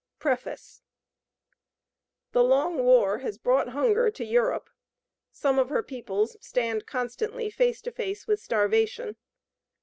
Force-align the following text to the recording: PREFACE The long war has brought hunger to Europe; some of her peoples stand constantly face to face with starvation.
PREFACE 0.17 0.81
The 2.31 2.41
long 2.43 2.81
war 2.83 3.19
has 3.19 3.37
brought 3.37 3.67
hunger 3.67 4.09
to 4.09 4.25
Europe; 4.25 4.71
some 5.29 5.59
of 5.59 5.69
her 5.69 5.83
peoples 5.83 6.35
stand 6.41 6.87
constantly 6.87 7.51
face 7.51 7.83
to 7.83 7.91
face 7.91 8.25
with 8.25 8.39
starvation. 8.39 9.15